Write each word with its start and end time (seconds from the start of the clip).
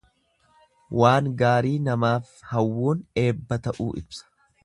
Waan 0.99 1.27
gaarii 1.41 1.75
namaaf 1.89 2.33
hawwuun 2.53 3.05
eebba 3.27 3.61
ta'uu 3.69 3.89
ibsa. 4.05 4.29